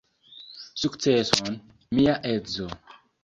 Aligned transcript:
Sukceson, 0.79 1.53
mia 1.99 2.15
edzo! 2.33 2.67